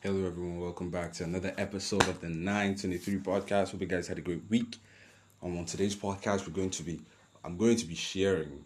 [0.00, 0.60] Hello, everyone.
[0.60, 3.72] Welcome back to another episode of the 923 podcast.
[3.72, 4.76] Hope you guys had a great week.
[5.42, 7.00] Um, on today's podcast, we're going to be,
[7.44, 8.64] I'm going to be sharing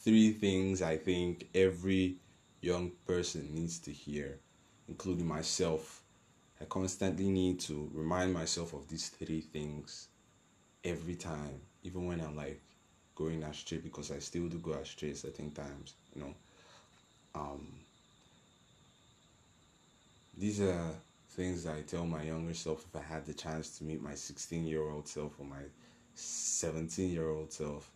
[0.00, 2.16] three things I think every
[2.60, 4.40] young person needs to hear,
[4.88, 6.02] including myself.
[6.60, 10.08] I constantly need to remind myself of these three things
[10.82, 12.60] every time, even when I'm like
[13.14, 16.34] going astray, because I still do go astray certain times, you know.
[17.36, 17.68] Um,
[20.38, 20.94] these are
[21.30, 24.66] things I tell my younger self if I had the chance to meet my 16
[24.66, 25.62] year old self or my
[26.14, 27.90] 17 year old self.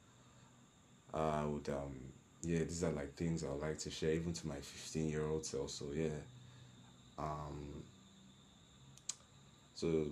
[1.15, 1.95] I would, um,
[2.43, 5.27] yeah, these are like things I would like to share even to my 15 year
[5.27, 5.71] old self.
[5.71, 6.09] So, yeah.
[7.19, 7.83] Um,
[9.75, 10.07] so,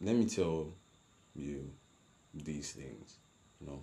[0.00, 0.66] let me tell
[1.34, 1.70] you
[2.34, 3.16] these things.
[3.60, 3.80] You know,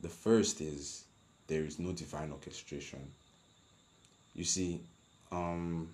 [0.00, 1.04] the first is
[1.46, 3.00] there is no divine orchestration.
[4.34, 4.80] You see,
[5.30, 5.90] um,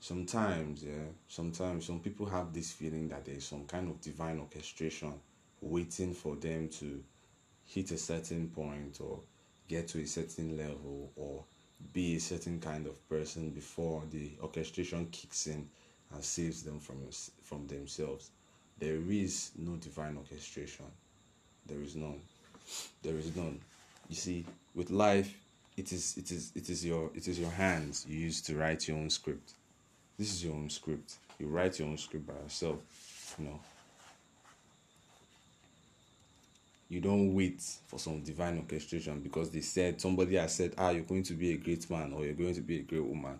[0.00, 5.14] sometimes, yeah, sometimes some people have this feeling that there's some kind of divine orchestration
[5.60, 7.02] waiting for them to
[7.64, 9.20] hit a certain point or
[9.68, 11.44] get to a certain level or
[11.92, 15.68] be a certain kind of person before the orchestration kicks in
[16.14, 16.96] and saves them from
[17.42, 18.30] from themselves.
[18.78, 20.86] There is no divine orchestration.
[21.66, 22.20] There is none.
[23.02, 23.60] There is none.
[24.08, 25.34] You see, with life,
[25.76, 28.88] it is it is it is your it is your hands you use to write
[28.88, 29.52] your own script
[30.18, 31.14] this is your own script.
[31.38, 32.78] You write your own script by yourself.
[33.38, 33.60] You know.
[36.88, 41.02] You don't wait for some divine orchestration because they said somebody has said, ah, you're
[41.02, 43.38] going to be a great man or you're going to be a great woman.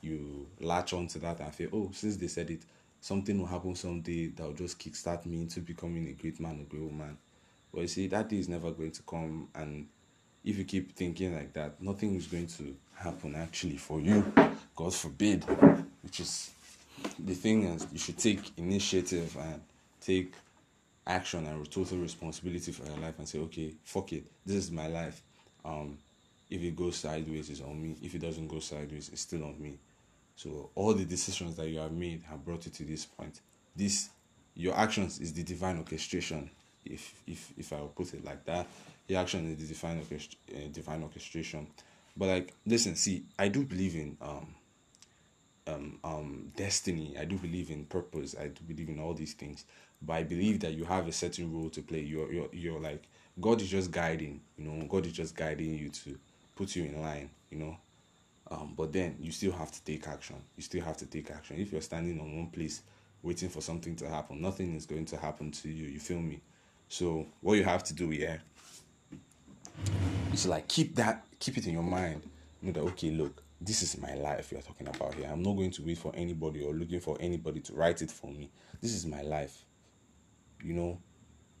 [0.00, 2.62] You latch on to that and feel, oh, since they said it,
[3.00, 6.64] something will happen someday that will just kickstart me into becoming a great man or
[6.64, 7.16] great woman.
[7.72, 9.86] But you see, that day is never going to come and
[10.44, 14.32] if you keep thinking like that, nothing is going to happen actually for you.
[14.74, 15.44] God forbid.
[16.08, 16.50] Which is
[17.18, 19.60] the thing is, you should take initiative and
[20.00, 20.32] take
[21.06, 24.86] action and total responsibility for your life and say, okay, fuck it, this is my
[24.86, 25.20] life.
[25.66, 25.98] Um,
[26.48, 27.94] if it goes sideways, it's on me.
[28.02, 29.78] If it doesn't go sideways, it's still on me.
[30.34, 33.42] So all the decisions that you have made have brought you to this point.
[33.76, 34.08] This,
[34.54, 36.48] your actions is the divine orchestration.
[36.86, 38.66] If if if I put it like that,
[39.08, 41.66] the action is the divine orchest- uh, divine orchestration.
[42.16, 44.54] But like, listen, see, I do believe in um,
[45.68, 47.16] um, um, destiny.
[47.18, 48.34] I do believe in purpose.
[48.38, 49.64] I do believe in all these things.
[50.00, 52.00] But I believe that you have a certain role to play.
[52.00, 53.04] You're you're you're like
[53.40, 54.40] God is just guiding.
[54.56, 56.18] You know, God is just guiding you to
[56.56, 57.30] put you in line.
[57.50, 57.76] You know,
[58.50, 60.36] um, but then you still have to take action.
[60.56, 61.56] You still have to take action.
[61.58, 62.82] If you're standing on one place
[63.22, 65.88] waiting for something to happen, nothing is going to happen to you.
[65.88, 66.40] You feel me?
[66.88, 68.38] So what you have to do, yeah,
[70.32, 72.22] is like keep that, keep it in your mind.
[72.62, 75.28] You know that okay, look, this is my life you're talking about here.
[75.30, 78.30] I'm not going to wait for anybody or looking for anybody to write it for
[78.30, 78.50] me.
[78.80, 79.64] This is my life.
[80.62, 80.98] You know,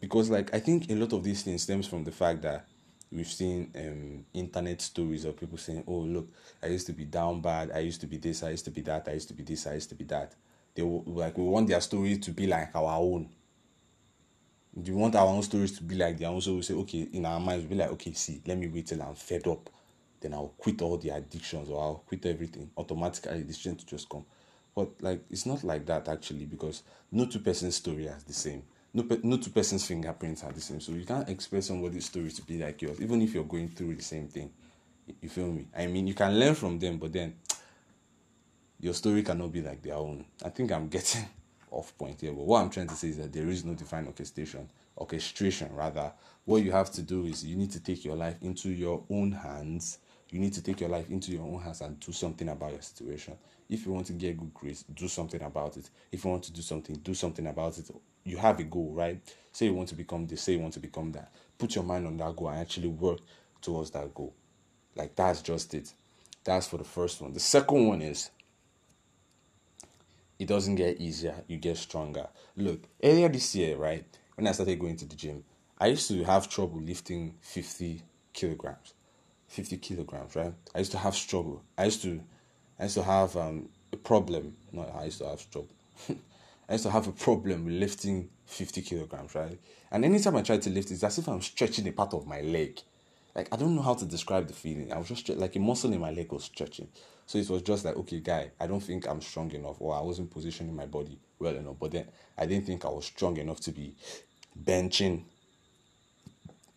[0.00, 2.66] because like I think a lot of these things stems from the fact that
[3.10, 6.28] we've seen um, internet stories of people saying, "Oh, look,
[6.62, 7.72] I used to be down bad.
[7.72, 8.42] I used to be this.
[8.42, 9.08] I used to be that.
[9.08, 9.66] I used to be this.
[9.66, 10.34] I used to be that."
[10.74, 13.30] They like we want their stories to be like our own.
[14.74, 16.40] We want our own stories to be like their own.
[16.40, 18.86] So we say, okay, in our minds, we be like, okay, see, let me wait
[18.86, 19.68] till I'm fed up
[20.20, 22.70] then I'll quit all the addictions or I'll quit everything.
[22.76, 24.24] Automatically, the strength to just come.
[24.74, 28.62] But like, it's not like that actually because no two person's story are the same.
[28.94, 30.80] No, no two person's fingerprints are the same.
[30.80, 33.96] So you can't expect somebody's story to be like yours, even if you're going through
[33.96, 34.50] the same thing.
[35.20, 35.66] You feel me?
[35.76, 37.34] I mean, you can learn from them, but then
[38.80, 40.24] your story cannot be like their own.
[40.44, 41.24] I think I'm getting
[41.70, 44.06] off point here, but what I'm trying to say is that there is no defined
[44.06, 46.12] orchestration, orchestration rather.
[46.44, 49.32] What you have to do is you need to take your life into your own
[49.32, 49.98] hands
[50.30, 52.82] you need to take your life into your own hands and do something about your
[52.82, 53.36] situation.
[53.68, 55.88] If you want to get good grades, do something about it.
[56.12, 57.90] If you want to do something, do something about it.
[58.24, 59.20] You have a goal, right?
[59.52, 61.32] Say you want to become this, say you want to become that.
[61.56, 63.20] Put your mind on that goal and actually work
[63.62, 64.34] towards that goal.
[64.94, 65.92] Like that's just it.
[66.44, 67.32] That's for the first one.
[67.32, 68.30] The second one is
[70.38, 72.28] it doesn't get easier, you get stronger.
[72.56, 74.04] Look, earlier this year, right,
[74.34, 75.44] when I started going to the gym,
[75.78, 78.02] I used to have trouble lifting 50
[78.32, 78.94] kilograms.
[79.48, 80.54] 50 kilograms, right?
[80.74, 81.62] I used to have struggle.
[81.76, 82.20] I used to,
[82.78, 84.56] I used to have um, a problem.
[84.72, 85.74] No, I used to have struggle.
[86.68, 89.58] I used to have a problem lifting 50 kilograms, right?
[89.90, 92.42] And anytime I try to lift, it's as if I'm stretching a part of my
[92.42, 92.80] leg.
[93.34, 94.92] Like I don't know how to describe the feeling.
[94.92, 96.88] I was just like a muscle in my leg was stretching.
[97.24, 100.00] So it was just like, okay, guy, I don't think I'm strong enough, or I
[100.00, 101.76] wasn't positioning my body well enough.
[101.78, 102.06] But then
[102.36, 103.94] I didn't think I was strong enough to be
[104.62, 105.24] benching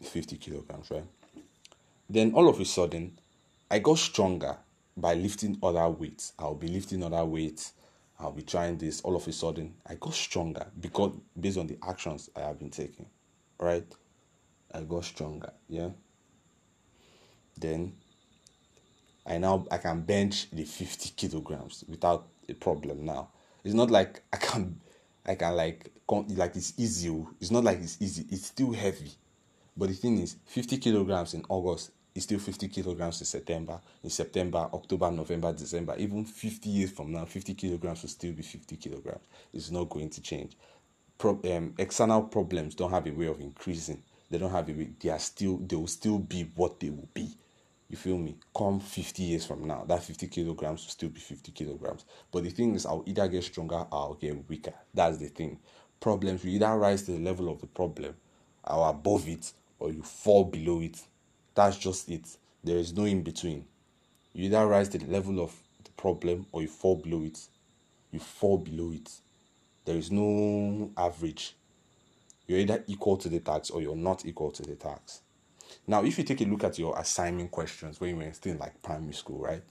[0.01, 1.05] 50 kilograms, right?
[2.11, 3.17] Then all of a sudden,
[3.69, 4.57] I got stronger.
[4.97, 6.33] by lifting other weights.
[6.37, 7.71] I'll be lifting other weights.
[8.19, 8.99] I'll be trying this.
[9.01, 12.69] All of a sudden, I got stronger because based on the actions I have been
[12.69, 13.05] taking,
[13.57, 13.85] right?
[14.73, 15.53] I got stronger.
[15.69, 15.91] Yeah.
[17.57, 17.93] Then
[19.25, 23.29] I now I can bench the 50 kilograms without a problem now.
[23.63, 24.81] It's not like I can
[25.25, 27.09] I can like like it's easy.
[27.09, 27.29] Oh.
[27.39, 28.25] It's not like it's easy.
[28.29, 29.11] It's still heavy.
[29.77, 33.79] But the thing is, 50 kilograms in August is still 50 kilograms in September.
[34.03, 38.43] In September, October, November, December, even 50 years from now, 50 kilograms will still be
[38.43, 39.25] 50 kilograms.
[39.53, 40.57] It's not going to change.
[41.17, 44.01] Pro, um, external problems don't have a way of increasing.
[44.29, 44.89] They don't have a way.
[44.99, 45.57] They are still.
[45.57, 47.29] They will still be what they will be.
[47.89, 48.37] You feel me?
[48.55, 52.05] Come 50 years from now, that 50 kilograms will still be 50 kilograms.
[52.31, 54.73] But the thing is, I'll either get stronger or I'll get weaker.
[54.93, 55.59] That's the thing.
[55.99, 58.15] Problems you either rise to the level of the problem
[58.63, 61.01] or above it, or you fall below it.
[61.61, 62.25] That's just it.
[62.63, 63.65] There is no in between.
[64.33, 65.53] You either rise to the level of
[65.83, 67.39] the problem or you fall below it.
[68.09, 69.11] You fall below it.
[69.85, 71.55] There is no average.
[72.47, 75.21] You're either equal to the tax or you're not equal to the tax.
[75.85, 78.57] Now, if you take a look at your assignment questions when you were still in
[78.57, 79.61] like primary school, right,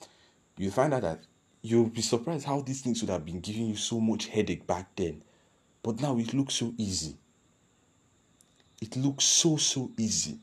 [0.58, 1.25] you find out that
[1.60, 4.94] you'll be surprised how these things would have been giving you so much headache back
[4.94, 5.22] then.
[5.82, 7.16] But now it looks so easy.
[8.81, 10.38] It looks so so easy.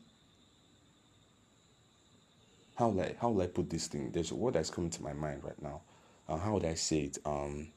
[2.78, 4.10] How will I how will I put this thing?
[4.12, 5.82] There's a word that's coming to my mind right now.
[6.28, 7.18] Uh, how would I say it?
[7.24, 7.68] Um,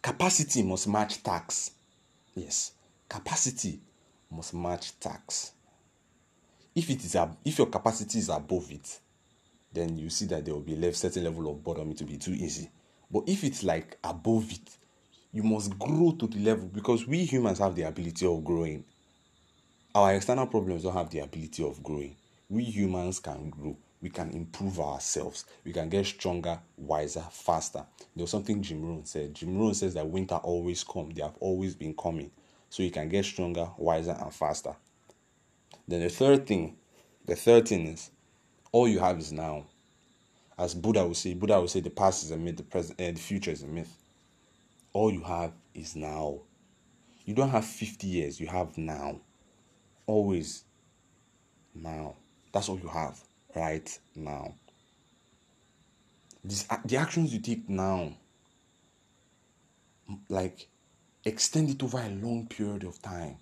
[0.00, 1.72] capacity must match tax.
[2.34, 2.72] Yes,
[3.08, 3.80] capacity
[4.30, 5.52] must match tax
[6.74, 8.98] if it is a, if your capacity is above it,
[9.72, 11.92] then you see that there will be a certain level of boredom.
[11.92, 12.70] It will be too easy.
[13.10, 14.76] But if it's like above it,
[15.32, 18.84] you must grow to the level because we humans have the ability of growing.
[19.94, 22.16] Our external problems don't have the ability of growing.
[22.48, 23.76] We humans can grow.
[24.02, 25.46] We can improve ourselves.
[25.64, 27.86] We can get stronger, wiser, faster.
[28.14, 29.34] There was something Jim Rohn said.
[29.34, 31.14] Jim Rohn says that winter always comes.
[31.14, 32.30] They have always been coming.
[32.68, 34.76] So you can get stronger, wiser, and faster.
[35.88, 36.76] Then the third thing,
[37.24, 38.10] the third thing is
[38.72, 39.64] all you have is now.
[40.58, 43.16] As Buddha would say, Buddha would say the past is a myth, the present and
[43.16, 43.96] the future is a myth.
[44.92, 46.40] All you have is now.
[47.24, 49.20] You don't have 50 years, you have now.
[50.06, 50.64] Always
[51.74, 52.16] now.
[52.54, 53.20] That's all you have
[53.54, 54.54] right now.
[56.42, 58.14] This, the actions you take now,
[60.30, 60.68] like
[61.26, 63.36] extend it over a long period of time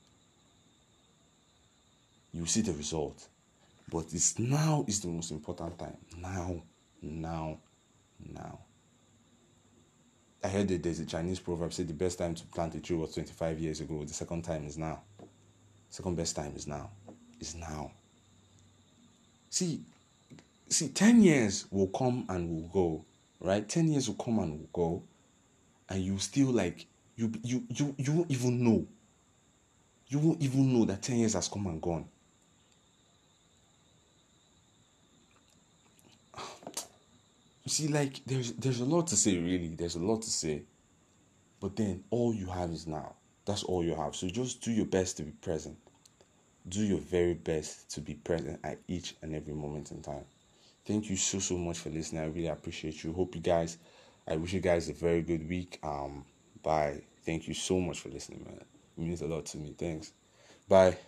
[2.32, 3.28] you see the result.
[3.90, 5.98] But it's now is the most important time.
[6.18, 6.62] Now,
[7.02, 7.58] now,
[8.18, 8.60] now.
[10.42, 12.96] I heard that there's a Chinese proverb say the best time to plant a tree
[12.96, 14.02] was 25 years ago.
[14.04, 15.02] The second time is now.
[15.90, 16.90] Second best time is now.
[17.38, 17.92] Is now.
[19.52, 19.82] See,
[20.70, 23.04] see, 10 years will come and will go,
[23.38, 23.68] right?
[23.68, 25.02] 10 years will come and will go,
[25.90, 28.86] and you still like you you you you won't even know.
[30.08, 32.06] You won't even know that 10 years has come and gone.
[37.64, 39.74] You see, like there's there's a lot to say, really.
[39.76, 40.62] There's a lot to say.
[41.60, 43.16] But then all you have is now.
[43.44, 44.16] That's all you have.
[44.16, 45.76] So just do your best to be present.
[46.68, 50.24] Do your very best to be present at each and every moment in time.
[50.86, 52.22] Thank you so so much for listening.
[52.22, 53.12] I really appreciate you.
[53.12, 53.78] Hope you guys
[54.28, 55.78] I wish you guys a very good week.
[55.82, 56.24] Um
[56.62, 57.02] bye.
[57.26, 58.60] Thank you so much for listening, man.
[58.98, 59.74] It means a lot to me.
[59.78, 60.12] Thanks.
[60.68, 60.96] Bye.